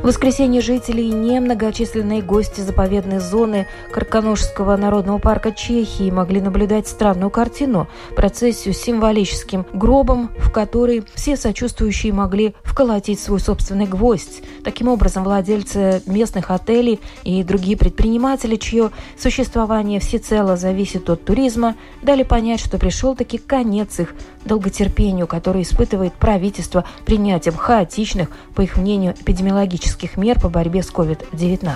В 0.00 0.04
воскресенье 0.04 0.62
жители 0.62 1.02
и 1.02 1.12
немногочисленные 1.12 2.22
гости 2.22 2.62
заповедной 2.62 3.18
зоны 3.18 3.66
Карканошского 3.92 4.74
народного 4.78 5.18
парка 5.18 5.52
Чехии 5.52 6.10
могли 6.10 6.40
наблюдать 6.40 6.88
странную 6.88 7.28
картину– 7.28 7.86
процессию 8.16 8.72
с 8.72 8.78
символическим 8.78 9.66
гробом, 9.74 10.30
в 10.38 10.50
который 10.50 11.04
все 11.14 11.36
сочувствующие 11.36 12.14
могли 12.14 12.54
вколотить 12.64 13.20
свой 13.20 13.40
собственный 13.40 13.84
гвоздь. 13.84 14.42
Таким 14.64 14.88
образом, 14.88 15.22
владельцы 15.22 16.02
местных 16.06 16.50
отелей 16.50 16.98
и 17.22 17.44
другие 17.44 17.76
предприниматели, 17.76 18.56
чье 18.56 18.92
существование 19.18 20.00
всецело 20.00 20.56
зависит 20.56 21.10
от 21.10 21.26
туризма, 21.26 21.76
дали 22.00 22.22
понять, 22.22 22.60
что 22.60 22.78
пришел 22.78 23.14
таки 23.14 23.36
конец 23.36 24.00
их 24.00 24.14
долготерпению, 24.44 25.26
которое 25.26 25.62
испытывает 25.62 26.12
правительство 26.14 26.84
принятием 27.04 27.54
хаотичных, 27.54 28.30
по 28.54 28.62
их 28.62 28.76
мнению, 28.76 29.14
эпидемиологических 29.18 30.16
мер 30.16 30.40
по 30.40 30.48
борьбе 30.48 30.82
с 30.82 30.90
COVID-19. 30.90 31.70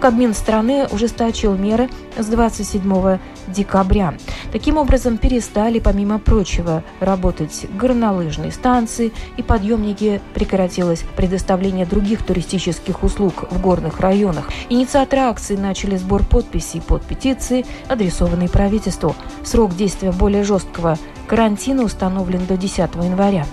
Кабмин 0.00 0.34
страны 0.34 0.86
ужесточил 0.90 1.54
меры 1.56 1.88
с 2.16 2.26
27 2.26 3.18
декабря. 3.48 4.14
Таким 4.52 4.76
образом, 4.76 5.18
перестали, 5.18 5.78
помимо 5.78 6.18
прочего, 6.18 6.82
работать 7.00 7.66
горнолыжные 7.74 8.52
станции 8.52 9.12
и 9.36 9.42
подъемники, 9.42 10.20
прекратилось 10.34 11.04
предоставление 11.16 11.86
других 11.86 12.22
туристических 12.24 13.02
услуг 13.02 13.50
в 13.50 13.60
горных 13.60 14.00
районах. 14.00 14.50
Инициаторы 14.68 15.22
акции 15.22 15.56
начали 15.56 15.96
сбор 15.96 16.24
подписей 16.24 16.80
под 16.80 17.02
петиции, 17.02 17.66
адресованные 17.88 18.48
правительству. 18.48 19.14
Срок 19.44 19.74
действия 19.76 20.12
более 20.12 20.44
жесткого 20.44 20.98
карантина 21.26 21.84
установлен 21.88 22.46
до 22.46 22.56
10 22.56 22.94
января. 23.02 23.44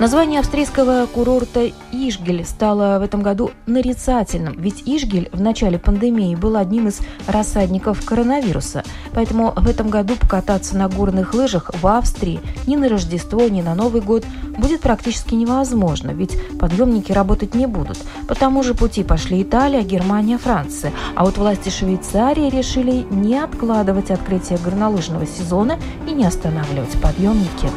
Название 0.00 0.40
австрийского 0.40 1.06
курорта 1.06 1.70
Ишгель 1.92 2.44
стало 2.44 2.98
в 2.98 3.02
этом 3.02 3.22
году 3.22 3.52
нарицательным, 3.66 4.54
ведь 4.58 4.82
Ишгель 4.86 5.30
в 5.32 5.40
начале 5.40 5.78
пандемии 5.78 6.34
был 6.34 6.56
одним 6.56 6.88
из 6.88 7.00
рассадников 7.28 8.04
коронавируса. 8.04 8.82
Поэтому 9.12 9.52
в 9.52 9.68
этом 9.68 9.90
году 9.90 10.16
покататься 10.16 10.76
на 10.76 10.88
горных 10.88 11.32
лыжах 11.32 11.70
в 11.80 11.86
Австрии 11.86 12.40
ни 12.66 12.74
на 12.74 12.88
Рождество, 12.88 13.46
ни 13.46 13.62
на 13.62 13.76
Новый 13.76 14.02
год 14.02 14.24
будет 14.58 14.80
практически 14.80 15.36
невозможно, 15.36 16.10
ведь 16.10 16.36
подъемники 16.58 17.12
работать 17.12 17.54
не 17.54 17.66
будут. 17.66 17.98
По 18.26 18.34
тому 18.34 18.64
же 18.64 18.74
пути 18.74 19.04
пошли 19.04 19.42
Италия, 19.42 19.82
Германия, 19.82 20.38
Франция. 20.38 20.92
А 21.14 21.24
вот 21.24 21.38
власти 21.38 21.68
Швейцарии 21.68 22.50
решили 22.50 23.06
не 23.10 23.38
откладывать 23.38 24.10
открытие 24.10 24.58
горнолыжного 24.58 25.24
сезона 25.24 25.78
и 26.08 26.10
не 26.10 26.26
останавливать 26.26 27.00
подъемники. 27.00 27.70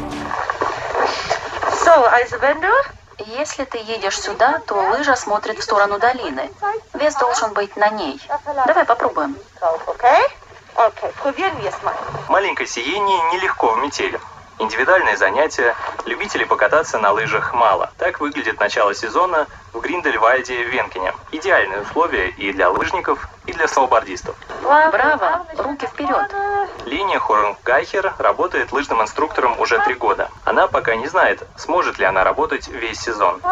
Если 3.18 3.64
ты 3.64 3.78
едешь 3.78 4.20
сюда, 4.20 4.60
то 4.66 4.74
лыжа 4.74 5.16
смотрит 5.16 5.58
в 5.58 5.62
сторону 5.62 5.98
долины. 5.98 6.50
Вес 6.94 7.14
должен 7.16 7.52
быть 7.52 7.76
на 7.76 7.90
ней. 7.90 8.20
Давай 8.66 8.84
попробуем. 8.84 9.36
Маленькое 12.28 12.68
сияние 12.68 13.20
нелегко 13.32 13.72
в 13.72 13.78
метели. 13.78 14.20
Индивидуальные 14.60 15.16
занятия, 15.16 15.76
любителей 16.04 16.44
покататься 16.44 16.98
на 16.98 17.12
лыжах 17.12 17.54
мало. 17.54 17.92
Так 17.98 18.18
выглядит 18.18 18.58
начало 18.58 18.94
сезона 18.94 19.46
в 19.72 19.80
Гриндельвальде 19.80 20.64
в 20.64 20.68
Венкене. 20.68 21.14
Идеальные 21.30 21.82
условия 21.82 22.30
и 22.30 22.52
для 22.52 22.68
лыжников, 22.70 23.28
и 23.46 23.52
для 23.52 23.68
сноубордистов. 23.68 24.34
Браво! 24.62 25.46
Руки 25.56 25.86
вперед! 25.86 26.34
Линия 26.88 27.18
Хорнгайхер 27.18 28.14
работает 28.18 28.72
лыжным 28.72 29.02
инструктором 29.02 29.60
уже 29.60 29.78
три 29.80 29.94
года. 29.94 30.30
Она 30.44 30.68
пока 30.68 30.96
не 30.96 31.06
знает, 31.06 31.46
сможет 31.56 31.98
ли 31.98 32.06
она 32.06 32.24
работать 32.24 32.66
весь 32.68 32.98
сезон. 32.98 33.42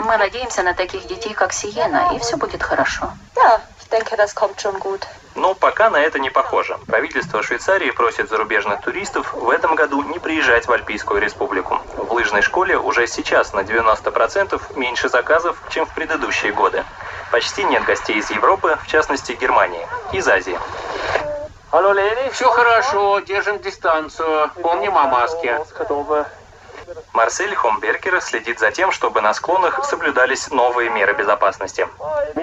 Мы 0.00 0.16
надеемся 0.16 0.64
на 0.64 0.74
таких 0.74 1.06
детей, 1.06 1.32
как 1.34 1.52
Сиена, 1.52 2.10
и 2.14 2.18
все 2.18 2.36
будет 2.36 2.64
хорошо. 2.64 3.12
Но 5.36 5.54
пока 5.54 5.88
на 5.88 5.98
это 5.98 6.18
не 6.18 6.30
похоже. 6.30 6.78
Правительство 6.88 7.44
Швейцарии 7.44 7.92
просит 7.92 8.28
зарубежных 8.28 8.82
туристов 8.82 9.32
в 9.32 9.48
этом 9.48 9.76
году 9.76 10.02
не 10.02 10.18
приезжать 10.18 10.66
в 10.66 10.72
Альпийскую 10.72 11.20
республику. 11.20 11.78
В 11.96 12.12
лыжной 12.12 12.42
школе 12.42 12.76
уже 12.76 13.06
сейчас 13.06 13.52
на 13.52 13.60
90% 13.60 14.60
меньше 14.76 15.08
заказов, 15.08 15.56
чем 15.70 15.86
в 15.86 15.94
предыдущие 15.94 16.52
годы. 16.52 16.84
Почти 17.30 17.62
нет 17.62 17.84
гостей 17.84 18.18
из 18.18 18.28
Европы, 18.30 18.76
в 18.82 18.88
частности 18.88 19.32
Германии, 19.32 19.86
из 20.12 20.26
Азии. 20.26 20.58
Все 22.32 22.50
хорошо, 22.50 23.20
держим 23.20 23.60
дистанцию. 23.60 24.50
Помним 24.60 24.98
о 24.98 25.06
маске. 25.06 25.60
Марсель 27.12 27.54
Хомбергер 27.54 28.20
следит 28.20 28.58
за 28.58 28.72
тем, 28.72 28.90
чтобы 28.90 29.20
на 29.20 29.32
склонах 29.34 29.84
соблюдались 29.84 30.50
новые 30.50 30.90
меры 30.90 31.12
безопасности. 31.12 31.86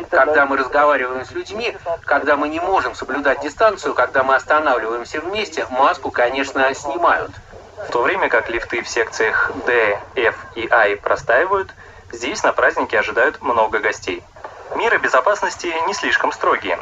Когда 0.09 0.45
мы 0.45 0.55
разговариваем 0.55 1.25
с 1.25 1.31
людьми, 1.31 1.75
когда 2.05 2.37
мы 2.37 2.47
не 2.47 2.61
можем 2.61 2.95
соблюдать 2.95 3.41
дистанцию, 3.41 3.93
когда 3.93 4.23
мы 4.23 4.35
останавливаемся 4.35 5.19
вместе, 5.19 5.65
маску, 5.69 6.09
конечно, 6.09 6.73
снимают. 6.73 7.31
В 7.77 7.91
то 7.91 8.01
время 8.01 8.29
как 8.29 8.49
лифты 8.49 8.81
в 8.81 8.87
секциях 8.87 9.51
D, 9.65 9.99
F 10.15 10.35
и 10.55 10.67
I 10.71 10.95
простаивают, 10.95 11.73
здесь 12.11 12.43
на 12.43 12.53
празднике 12.53 12.97
ожидают 12.99 13.41
много 13.41 13.79
гостей. 13.79 14.23
Меры 14.75 14.97
безопасности 14.97 15.73
не 15.87 15.93
слишком 15.93 16.31
строгие. 16.31 16.79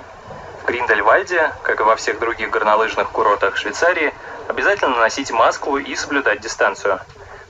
В 0.65 0.67
Гриндельвальде, 0.67 1.51
как 1.61 1.79
и 1.79 1.83
во 1.83 1.95
всех 1.95 2.17
других 2.17 2.49
горнолыжных 2.49 3.11
курортах 3.11 3.55
Швейцарии, 3.55 4.11
обязательно 4.47 4.97
носить 4.97 5.29
маску 5.29 5.77
и 5.77 5.95
соблюдать 5.95 6.41
дистанцию. 6.41 6.99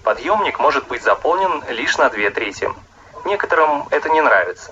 Подъемник 0.04 0.60
может 0.60 0.86
быть 0.90 1.02
заполнен 1.02 1.64
лишь 1.70 1.98
на 1.98 2.10
две 2.10 2.30
трети. 2.30 2.70
Некоторым 3.24 3.88
это 3.90 4.10
не 4.10 4.20
нравится. 4.20 4.72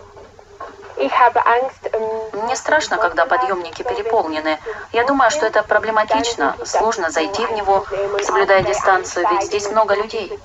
Мне 2.34 2.58
страшно, 2.58 2.98
когда 2.98 3.26
подъемники 3.26 3.82
переполнены. 3.82 4.60
Я 4.92 5.06
думаю, 5.06 5.32
что 5.32 5.46
это 5.46 5.64
проблематично. 5.64 6.58
Сложно 6.66 7.12
зайти 7.12 7.46
в 7.46 7.52
него, 7.54 7.86
соблюдая 8.24 8.62
дистанцию, 8.64 9.26
ведь 9.32 9.44
здесь 9.44 9.70
много 9.70 9.96
людей. 9.96 10.38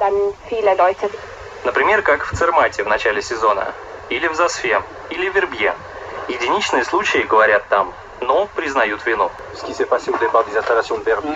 Например, 1.65 2.03
как 2.03 2.27
в 2.31 2.39
Цермате 2.39 2.85
в 2.85 2.87
начале 2.87 3.23
сезона, 3.23 3.75
или 4.09 4.29
в 4.29 4.37
Засфе, 4.37 4.85
или 5.11 5.29
в 5.29 5.35
Вербье. 5.35 5.75
Единичные 6.29 6.85
случаи, 6.85 7.19
говорят 7.19 7.67
там, 7.69 7.93
но 8.21 8.47
признают 8.55 9.05
вину. 9.07 9.31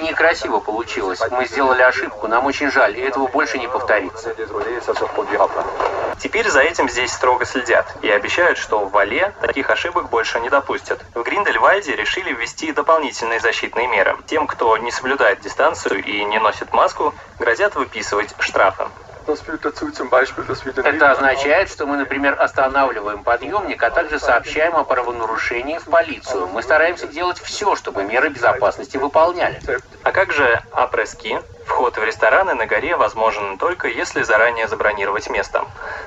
Некрасиво 0.02 0.60
получилось. 0.60 1.20
Мы 1.30 1.46
сделали 1.46 1.82
ошибку. 1.82 2.28
Нам 2.28 2.46
очень 2.46 2.70
жаль, 2.70 2.98
и 2.98 3.00
этого 3.00 3.26
больше 3.26 3.58
не 3.58 3.68
повторится. 3.68 4.34
Теперь 6.18 6.48
за 6.48 6.60
этим 6.60 6.88
здесь 6.88 7.12
строго 7.12 7.44
следят 7.44 7.96
и 8.02 8.10
обещают, 8.10 8.58
что 8.58 8.80
в 8.80 8.90
Вале 8.90 9.32
таких 9.40 9.70
ошибок 9.70 10.10
больше 10.10 10.40
не 10.40 10.50
допустят. 10.50 11.00
В 11.14 11.22
Гриндельвальде 11.22 11.96
решили 11.96 12.32
ввести 12.32 12.72
дополнительные 12.72 13.40
защитные 13.40 13.88
меры. 13.88 14.16
Тем, 14.26 14.46
кто 14.46 14.76
не 14.76 14.90
соблюдает 14.90 15.40
дистанцию 15.40 16.04
и 16.04 16.24
не 16.24 16.38
носит 16.38 16.72
маску, 16.72 17.14
грозят 17.38 17.74
выписывать 17.74 18.34
штрафы. 18.38 18.88
Это 20.84 21.10
означает, 21.10 21.70
что 21.70 21.86
мы, 21.86 21.96
например, 21.96 22.40
останавливаем 22.40 23.24
подъемник, 23.24 23.82
а 23.82 23.90
также 23.90 24.18
сообщаем 24.18 24.76
о 24.76 24.84
правонарушении 24.84 25.78
в 25.78 25.84
полицию. 25.84 26.48
Мы 26.48 26.62
стараемся 26.62 27.06
делать 27.06 27.38
все, 27.38 27.76
чтобы 27.76 28.04
меры 28.04 28.30
безопасности 28.30 28.96
выполняли. 28.96 29.60
А 30.02 30.12
как 30.12 30.32
же 30.32 30.60
апрески? 30.72 31.40
Вход 31.66 31.96
в 31.96 32.04
рестораны 32.04 32.54
на 32.54 32.66
горе 32.66 32.96
возможен 32.96 33.56
только 33.58 33.88
если 33.88 34.22
заранее 34.22 34.68
забронировать 34.68 35.30
место. 35.30 35.64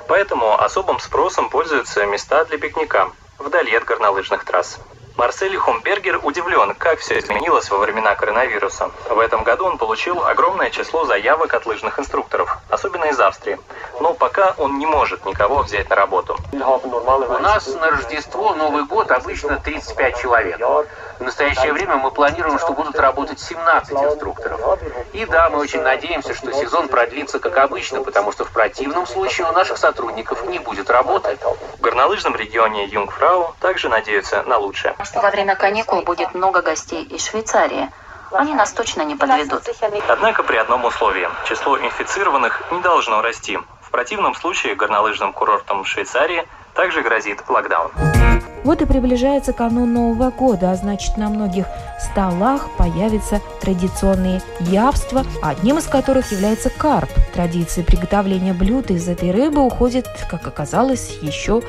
Поэтому 0.07 0.61
особым 0.61 0.99
спросом 0.99 1.49
пользуются 1.49 2.05
места 2.05 2.45
для 2.45 2.57
пикника 2.57 3.09
вдали 3.37 3.75
от 3.75 3.85
горнолыжных 3.85 4.43
трасс. 4.43 4.79
Марсель 5.17 5.55
Хумбергер 5.55 6.19
удивлен, 6.23 6.75
как 6.75 6.99
все 6.99 7.19
изменилось 7.19 7.69
во 7.69 7.77
времена 7.77 8.15
коронавируса. 8.15 8.91
В 9.09 9.19
этом 9.19 9.43
году 9.43 9.65
он 9.65 9.77
получил 9.77 10.25
огромное 10.25 10.69
число 10.69 11.05
заявок 11.05 11.53
от 11.53 11.65
лыжных 11.65 11.97
инструкторов, 11.99 12.59
особенно 12.67 13.05
из 13.05 13.19
Австрии. 13.19 13.57
Но 14.01 14.13
пока 14.13 14.53
он 14.57 14.77
не 14.77 14.85
может 14.85 15.25
никого 15.25 15.63
взять 15.63 15.89
на 15.89 15.95
работу. 15.95 16.37
У 16.51 17.39
нас 17.39 17.67
на 17.67 17.91
Рождество, 17.91 18.55
Новый 18.55 18.83
год 18.83 19.09
обычно 19.11 19.57
35 19.57 20.21
человек. 20.21 20.59
В 21.19 21.23
настоящее 21.23 21.73
время 21.73 21.97
мы 21.97 22.11
планируем, 22.11 22.59
что 22.59 22.73
будут 22.73 22.97
работать 22.99 23.39
17 23.39 23.93
инструкторов. 23.93 24.79
И 25.13 25.25
да, 25.25 25.49
мы 25.49 25.59
очень 25.59 25.81
надеемся, 25.81 26.33
что 26.33 26.51
сезон 26.51 26.87
продлится 26.87 27.39
как 27.39 27.57
обычно, 27.57 28.03
потому 28.03 28.31
что 28.31 28.45
в 28.45 28.51
противном 28.51 29.07
случае 29.07 29.47
у 29.47 29.53
наших 29.53 29.77
сотрудников 29.77 30.45
не 30.47 30.59
будет 30.59 30.89
работы. 30.89 31.37
В 31.77 31.81
горнолыжном 31.81 32.35
регионе 32.35 32.85
Юнгфрау 32.85 33.55
также 33.59 33.89
надеются 33.89 34.43
на 34.43 34.57
лучшее 34.57 34.95
во 35.25 35.31
время 35.31 35.55
каникул 35.55 36.03
будет 36.03 36.35
много 36.35 36.61
гостей 36.61 37.03
из 37.03 37.27
Швейцарии. 37.27 37.89
Они 38.31 38.53
нас 38.53 38.71
точно 38.73 39.01
не 39.01 39.15
подведут. 39.15 39.63
Однако 40.07 40.43
при 40.43 40.57
одном 40.57 40.85
условии. 40.85 41.27
Число 41.47 41.79
инфицированных 41.79 42.71
не 42.71 42.79
должно 42.81 43.23
расти. 43.23 43.57
В 43.81 43.89
противном 43.89 44.35
случае 44.35 44.75
горнолыжным 44.75 45.33
курортам 45.33 45.83
Швейцарии 45.83 46.47
также 46.75 47.01
грозит 47.01 47.39
локдаун. 47.47 47.91
Вот 48.63 48.81
и 48.81 48.85
приближается 48.85 49.53
канун 49.53 49.93
Нового 49.93 50.31
года, 50.31 50.71
а 50.71 50.75
значит 50.75 51.17
на 51.17 51.29
многих 51.29 51.67
столах 51.99 52.67
появятся 52.77 53.39
традиционные 53.61 54.41
явства, 54.59 55.23
одним 55.43 55.77
из 55.77 55.85
которых 55.85 56.31
является 56.31 56.71
карп. 56.71 57.09
Традиции 57.33 57.83
приготовления 57.83 58.53
блюд 58.53 58.89
из 58.89 59.07
этой 59.07 59.31
рыбы 59.31 59.61
уходят, 59.63 60.07
как 60.29 60.47
оказалось, 60.47 61.19
еще 61.21 61.61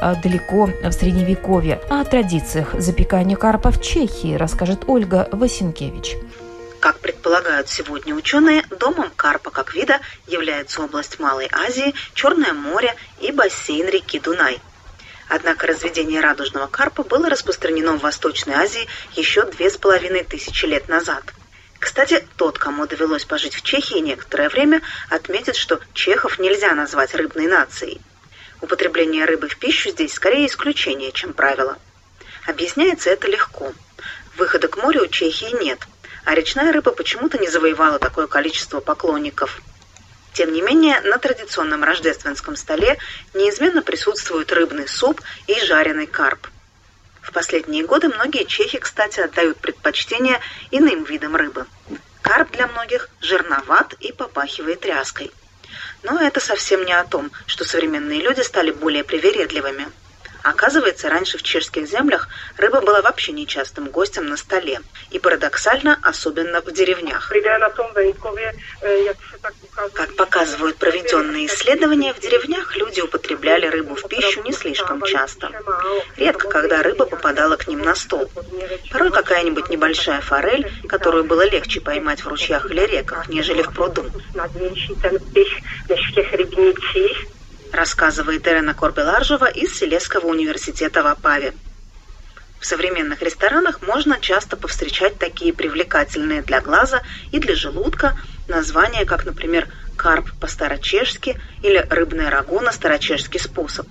а, 0.00 0.14
далеко 0.14 0.70
в 0.82 0.92
Средневековье. 0.92 1.80
О 1.90 2.02
традициях 2.04 2.74
запекания 2.78 3.36
карпа 3.36 3.70
в 3.70 3.82
Чехии 3.82 4.34
расскажет 4.34 4.84
Ольга 4.86 5.28
Васенкевич. 5.32 6.16
Как 6.80 7.00
предполагают 7.00 7.68
сегодня 7.68 8.14
ученые, 8.14 8.62
домом 8.70 9.10
карпа 9.16 9.50
как 9.50 9.74
вида 9.74 10.00
является 10.28 10.80
область 10.80 11.18
Малой 11.18 11.48
Азии, 11.50 11.94
Черное 12.14 12.52
море 12.52 12.94
и 13.20 13.32
бассейн 13.32 13.88
реки 13.88 14.20
Дунай. 14.20 14.60
Однако 15.28 15.66
разведение 15.66 16.20
радужного 16.20 16.68
карпа 16.68 17.02
было 17.02 17.28
распространено 17.28 17.94
в 17.94 18.00
Восточной 18.00 18.54
Азии 18.54 18.86
еще 19.14 19.44
две 19.44 19.70
с 19.70 19.76
половиной 19.76 20.22
тысячи 20.22 20.66
лет 20.66 20.88
назад. 20.88 21.24
Кстати, 21.80 22.26
тот, 22.36 22.58
кому 22.58 22.86
довелось 22.86 23.24
пожить 23.24 23.54
в 23.54 23.62
Чехии 23.62 23.98
некоторое 23.98 24.48
время, 24.48 24.80
отметит, 25.10 25.56
что 25.56 25.80
чехов 25.94 26.38
нельзя 26.38 26.74
назвать 26.74 27.14
рыбной 27.14 27.46
нацией. 27.46 28.00
Употребление 28.60 29.24
рыбы 29.24 29.48
в 29.48 29.56
пищу 29.58 29.90
здесь 29.90 30.14
скорее 30.14 30.46
исключение, 30.46 31.12
чем 31.12 31.32
правило. 31.32 31.76
Объясняется 32.46 33.10
это 33.10 33.28
легко. 33.28 33.72
Выхода 34.36 34.68
к 34.68 34.76
морю 34.76 35.02
у 35.02 35.06
Чехии 35.08 35.54
нет, 35.62 35.80
а 36.24 36.34
речная 36.34 36.72
рыба 36.72 36.92
почему-то 36.92 37.38
не 37.38 37.48
завоевала 37.48 37.98
такое 37.98 38.26
количество 38.26 38.80
поклонников. 38.80 39.60
Тем 40.32 40.52
не 40.52 40.62
менее, 40.62 41.00
на 41.00 41.18
традиционном 41.18 41.82
рождественском 41.82 42.54
столе 42.56 42.98
неизменно 43.34 43.82
присутствует 43.82 44.52
рыбный 44.52 44.86
суп 44.86 45.20
и 45.46 45.60
жареный 45.64 46.06
карп. 46.06 46.46
В 47.22 47.32
последние 47.32 47.84
годы 47.84 48.08
многие 48.08 48.44
чехи, 48.44 48.78
кстати, 48.78 49.20
отдают 49.20 49.58
предпочтение 49.58 50.40
иным 50.70 51.04
видам 51.04 51.36
рыбы. 51.36 51.66
Карп 52.22 52.52
для 52.52 52.66
многих 52.68 53.08
жирноват 53.20 53.94
и 54.00 54.12
попахивает 54.12 54.86
ряской. 54.86 55.30
Но 56.02 56.20
это 56.20 56.40
совсем 56.40 56.84
не 56.84 56.92
о 56.92 57.04
том, 57.04 57.30
что 57.46 57.64
современные 57.64 58.20
люди 58.20 58.40
стали 58.40 58.70
более 58.70 59.04
привередливыми. 59.04 59.88
Оказывается, 60.42 61.08
раньше 61.08 61.38
в 61.38 61.42
чешских 61.42 61.86
землях 61.86 62.28
рыба 62.56 62.80
была 62.80 63.02
вообще 63.02 63.32
нечастым 63.32 63.88
гостем 63.90 64.26
на 64.26 64.36
столе. 64.36 64.80
И 65.10 65.18
парадоксально, 65.18 65.98
особенно 66.02 66.60
в 66.60 66.72
деревнях. 66.72 67.30
Как 69.94 70.16
показывают 70.16 70.76
проведенные 70.76 71.46
исследования, 71.46 72.12
в 72.12 72.20
деревнях 72.20 72.76
люди 72.76 73.00
употребляли 73.00 73.66
рыбу 73.66 73.94
в 73.94 74.08
пищу 74.08 74.42
не 74.42 74.52
слишком 74.52 75.02
часто. 75.02 75.50
Редко, 76.16 76.48
когда 76.48 76.82
рыба 76.82 77.06
попадала 77.06 77.56
к 77.56 77.66
ним 77.66 77.80
на 77.80 77.94
стол. 77.94 78.30
Порой 78.90 79.10
какая-нибудь 79.10 79.68
небольшая 79.68 80.20
форель, 80.20 80.70
которую 80.88 81.24
было 81.24 81.48
легче 81.48 81.80
поймать 81.80 82.24
в 82.24 82.28
ручьях 82.28 82.70
или 82.70 82.86
реках, 82.86 83.28
нежели 83.28 83.62
в 83.62 83.72
пруду 83.72 84.04
рассказывает 87.72 88.46
Ирена 88.46 88.74
Корбеларжева 88.74 89.46
из 89.46 89.74
Селесского 89.74 90.26
университета 90.26 91.02
в 91.02 91.06
Апаве. 91.06 91.54
В 92.60 92.66
современных 92.66 93.22
ресторанах 93.22 93.82
можно 93.82 94.18
часто 94.20 94.56
повстречать 94.56 95.18
такие 95.18 95.52
привлекательные 95.52 96.42
для 96.42 96.60
глаза 96.60 97.02
и 97.30 97.38
для 97.38 97.54
желудка 97.54 98.16
названия, 98.48 99.04
как, 99.04 99.24
например, 99.24 99.68
карп 99.96 100.32
по-старочешски 100.40 101.38
или 101.62 101.86
рыбное 101.88 102.30
рагу 102.30 102.60
на 102.60 102.72
старочешский 102.72 103.38
способ. 103.38 103.86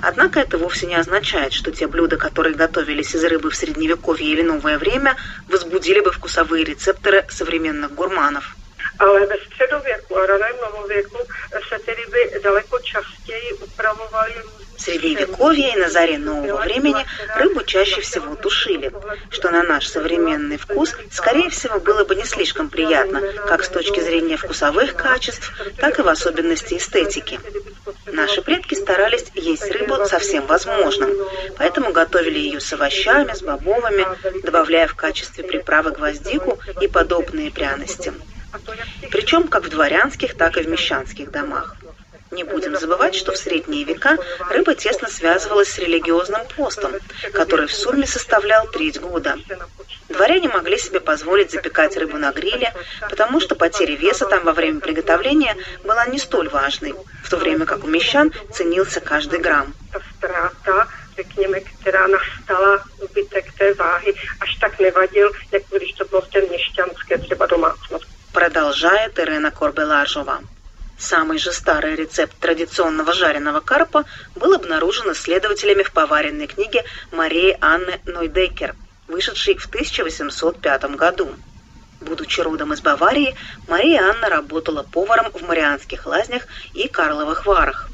Однако 0.00 0.40
это 0.40 0.58
вовсе 0.58 0.86
не 0.86 0.94
означает, 0.94 1.52
что 1.52 1.72
те 1.72 1.86
блюда, 1.86 2.16
которые 2.16 2.54
готовились 2.54 3.14
из 3.14 3.24
рыбы 3.24 3.50
в 3.50 3.56
Средневековье 3.56 4.30
или 4.30 4.42
Новое 4.42 4.78
время, 4.78 5.16
возбудили 5.48 6.00
бы 6.00 6.12
вкусовые 6.12 6.64
рецепторы 6.64 7.24
современных 7.30 7.94
гурманов. 7.94 8.56
Ale 8.98 9.26
ve 9.26 9.36
středověku 9.46 10.18
a 10.18 10.26
raném 10.26 10.56
novověku 10.62 11.18
se 11.68 11.78
ty 11.78 11.94
ryby 11.94 12.40
daleko 12.42 12.78
častěji 12.78 13.52
upravovaly 13.52 14.34
В 14.76 14.80
Средневековье 14.82 15.72
и 15.72 15.76
на 15.76 15.88
заре 15.88 16.18
нового 16.18 16.58
времени 16.58 17.06
рыбу 17.36 17.64
чаще 17.64 18.02
всего 18.02 18.34
тушили, 18.36 18.92
что 19.30 19.50
на 19.50 19.62
наш 19.62 19.86
современный 19.86 20.58
вкус, 20.58 20.94
скорее 21.10 21.48
всего, 21.48 21.80
было 21.80 22.04
бы 22.04 22.14
не 22.14 22.24
слишком 22.24 22.68
приятно, 22.68 23.22
как 23.48 23.64
с 23.64 23.70
точки 23.70 24.00
зрения 24.00 24.36
вкусовых 24.36 24.94
качеств, 24.94 25.50
так 25.78 25.98
и 25.98 26.02
в 26.02 26.08
особенности 26.08 26.74
эстетики. 26.74 27.40
Наши 28.12 28.42
предки 28.42 28.74
старались 28.74 29.24
есть 29.34 29.70
рыбу 29.70 30.04
со 30.04 30.18
всем 30.18 30.46
возможным, 30.46 31.10
поэтому 31.56 31.92
готовили 31.92 32.38
ее 32.38 32.60
с 32.60 32.70
овощами, 32.74 33.32
с 33.32 33.40
бобовыми, 33.40 34.06
добавляя 34.42 34.88
в 34.88 34.94
качестве 34.94 35.42
приправы 35.42 35.92
гвоздику 35.92 36.58
и 36.82 36.86
подобные 36.86 37.50
пряности 37.50 38.12
причем 39.10 39.48
как 39.48 39.64
в 39.64 39.68
дворянских, 39.68 40.36
так 40.36 40.56
и 40.56 40.62
в 40.62 40.68
мещанских 40.68 41.30
домах. 41.30 41.76
Не 42.32 42.42
будем 42.42 42.76
забывать, 42.76 43.14
что 43.14 43.32
в 43.32 43.36
средние 43.36 43.84
века 43.84 44.18
рыба 44.50 44.74
тесно 44.74 45.08
связывалась 45.08 45.70
с 45.70 45.78
религиозным 45.78 46.42
постом, 46.56 46.92
который 47.32 47.66
в 47.66 47.72
сумме 47.72 48.06
составлял 48.06 48.66
треть 48.66 49.00
года. 49.00 49.38
Дворяне 50.08 50.48
могли 50.48 50.76
себе 50.76 51.00
позволить 51.00 51.52
запекать 51.52 51.96
рыбу 51.96 52.18
на 52.18 52.32
гриле, 52.32 52.74
потому 53.08 53.40
что 53.40 53.54
потеря 53.54 53.96
веса 53.96 54.26
там 54.26 54.44
во 54.44 54.52
время 54.52 54.80
приготовления 54.80 55.56
была 55.84 56.06
не 56.06 56.18
столь 56.18 56.48
важной, 56.48 56.94
в 57.22 57.30
то 57.30 57.36
время 57.36 57.64
как 57.64 57.84
у 57.84 57.86
мещан 57.86 58.32
ценился 58.52 59.00
каждый 59.00 59.38
грамм. 59.38 59.74
až 64.40 64.56
tak 64.60 64.78
nevadil, 64.78 65.32
jak 65.52 65.62
když 65.76 65.92
to 65.92 66.04
bylo 66.04 66.20
v 66.20 66.28
té 66.28 66.40
продолжает 68.36 69.18
Ирена 69.18 69.50
Корбелажова. 69.50 70.42
Самый 70.98 71.38
же 71.38 71.54
старый 71.54 71.96
рецепт 71.96 72.36
традиционного 72.38 73.14
жареного 73.14 73.60
карпа 73.60 74.04
был 74.34 74.52
обнаружен 74.52 75.10
исследователями 75.12 75.82
в 75.82 75.90
поваренной 75.90 76.46
книге 76.46 76.84
Марии 77.12 77.56
Анны 77.62 77.98
Нойдекер, 78.04 78.74
вышедшей 79.08 79.56
в 79.56 79.64
1805 79.68 80.96
году. 80.96 81.30
Будучи 82.02 82.42
родом 82.42 82.74
из 82.74 82.82
Баварии, 82.82 83.34
Мария 83.68 84.02
Анна 84.02 84.28
работала 84.28 84.82
поваром 84.82 85.32
в 85.32 85.40
Марианских 85.40 86.04
лазнях 86.04 86.46
и 86.74 86.88
Карловых 86.88 87.46
варах. 87.46 87.88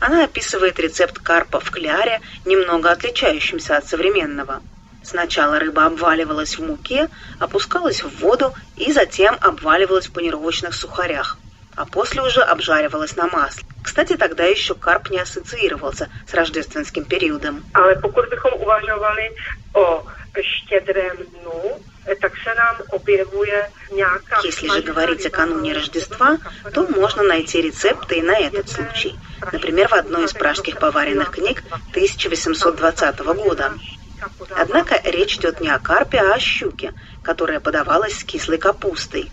Она 0.00 0.24
описывает 0.24 0.80
рецепт 0.80 1.18
карпа 1.18 1.60
в 1.60 1.70
кляре, 1.70 2.22
немного 2.46 2.90
отличающимся 2.90 3.76
от 3.76 3.86
современного– 3.86 4.62
Сначала 5.04 5.58
рыба 5.58 5.84
обваливалась 5.84 6.58
в 6.58 6.62
муке, 6.64 7.08
опускалась 7.38 8.02
в 8.02 8.20
воду 8.20 8.54
и 8.76 8.90
затем 8.90 9.36
обваливалась 9.40 10.06
в 10.06 10.12
панировочных 10.12 10.74
сухарях, 10.74 11.36
а 11.76 11.84
после 11.84 12.22
уже 12.22 12.40
обжаривалась 12.40 13.14
на 13.14 13.26
масле. 13.26 13.64
Кстати, 13.82 14.16
тогда 14.16 14.44
еще 14.44 14.74
карп 14.74 15.10
не 15.10 15.18
ассоциировался 15.18 16.08
с 16.26 16.32
рождественским 16.34 17.04
периодом. 17.04 17.62
Але 17.74 17.94
pokud 17.94 18.28
bychom 18.30 18.52
uvažovali 18.60 19.30
o 19.74 20.06
štědrém 20.42 21.16
dnu, 21.16 21.80
Если 24.42 24.68
же 24.68 24.82
говорить 24.82 25.26
о 25.26 25.30
кануне 25.30 25.72
Рождества, 25.72 26.38
то 26.72 26.86
можно 26.88 27.22
найти 27.22 27.62
рецепты 27.62 28.16
и 28.16 28.22
на 28.22 28.38
этот 28.38 28.68
случай. 28.68 29.14
Например, 29.52 29.88
в 29.88 29.94
одной 29.94 30.24
из 30.24 30.32
пражских 30.32 30.78
поваренных 30.78 31.30
книг 31.30 31.62
1820 31.90 33.18
года. 33.20 33.72
Однако 34.64 34.98
речь 35.04 35.36
идет 35.36 35.60
не 35.60 35.68
о 35.68 35.78
карпе, 35.78 36.18
а 36.20 36.32
о 36.32 36.38
щуке, 36.38 36.92
которая 37.20 37.60
подавалась 37.60 38.14
с 38.14 38.24
кислой 38.24 38.56
капустой. 38.56 39.30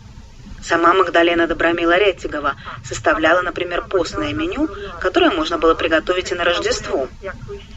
Сама 0.61 0.93
Магдалена 0.93 1.47
Добромила 1.47 1.97
Ретигова 1.97 2.57
составляла, 2.83 3.41
например, 3.41 3.87
постное 3.87 4.33
меню, 4.33 4.67
которое 4.99 5.31
можно 5.31 5.57
было 5.57 5.73
приготовить 5.73 6.33
и 6.33 6.35
на 6.35 6.43
Рождество. 6.43 7.07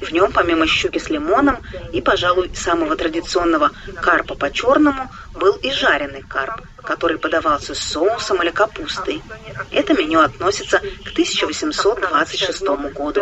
В 0.01 0.11
нем, 0.11 0.33
помимо 0.33 0.67
щуки 0.67 0.99
с 0.99 1.09
лимоном 1.11 1.63
и, 1.93 2.01
пожалуй, 2.03 2.51
самого 2.55 2.97
традиционного 2.97 3.71
карпа 4.03 4.35
по-черному, 4.35 5.09
был 5.35 5.55
и 5.55 5.71
жареный 5.71 6.23
карп, 6.23 6.61
который 6.85 7.19
подавался 7.19 7.75
с 7.75 7.79
соусом 7.79 8.43
или 8.43 8.51
капустой. 8.51 9.23
Это 9.71 9.95
меню 9.95 10.21
относится 10.21 10.79
к 10.79 11.13
1826 11.13 12.63
году. 12.95 13.21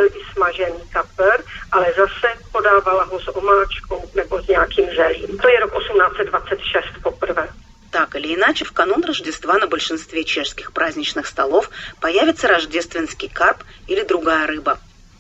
ale 1.71 1.89
zase 1.97 2.29
podávala 2.53 3.05
ho 3.05 3.21
s 3.21 3.29
omáčkou 3.29 4.11
nebo 4.15 4.43
s 4.43 4.49
nějakým 4.49 4.87
zelím. 4.97 5.39
To 5.39 5.49
je 5.49 5.61
rok 5.61 5.73
1826 5.73 7.03
poprvé. 7.03 7.49
Так 7.91 8.15
или 8.15 8.35
иначе, 8.35 8.65
в 8.65 8.73
канун 8.73 9.05
Рождества 9.05 9.59
на 9.59 9.67
большинстве 9.67 10.25
чешских 10.25 10.73
праздничных 10.73 11.27
столов 11.27 11.71
появится 12.01 12.49
рождественский 12.49 13.29
карп 13.29 13.65
или 13.87 14.03
другая 14.03 14.47
рыба. 14.47 14.79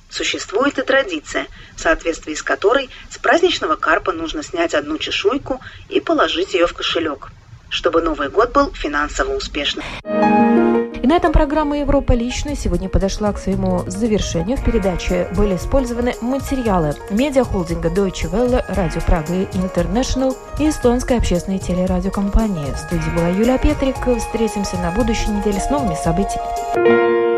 Существует 0.08 0.78
и 0.78 0.82
традиция, 0.82 1.48
в 1.76 1.80
соответствии 1.80 2.34
с 2.34 2.42
которой 2.42 2.90
с 3.10 3.18
праздничного 3.18 3.76
карпа 3.76 4.12
нужно 4.12 4.42
снять 4.42 4.74
одну 4.74 4.98
чешуйку 4.98 5.60
и 5.88 6.00
положить 6.00 6.54
ее 6.54 6.66
в 6.66 6.74
кошелек, 6.74 7.28
чтобы 7.72 8.02
Новый 8.02 8.28
год 8.28 8.52
был 8.52 8.70
финансово 8.74 9.34
успешным. 9.34 9.84
И 10.04 11.06
на 11.06 11.16
этом 11.16 11.32
программа 11.32 11.78
«Европа 11.78 12.12
лично» 12.12 12.54
сегодня 12.54 12.88
подошла 12.88 13.32
к 13.32 13.38
своему 13.38 13.82
завершению. 13.88 14.56
В 14.56 14.64
передаче 14.64 15.26
были 15.36 15.56
использованы 15.56 16.14
материалы 16.20 16.94
медиахолдинга 17.10 17.88
Deutsche 17.88 18.30
Welle, 18.30 18.62
Радио 18.68 19.00
Прага 19.00 19.32
International 19.32 20.36
и 20.60 20.68
эстонской 20.68 21.16
общественной 21.16 21.58
телерадиокомпании. 21.58 22.72
В 22.72 22.78
студии 22.78 23.10
была 23.16 23.28
Юлия 23.28 23.58
Петрик. 23.58 23.96
Встретимся 24.18 24.76
на 24.76 24.92
будущей 24.92 25.30
неделе 25.30 25.58
с 25.58 25.70
новыми 25.70 25.96
событиями. 25.96 27.31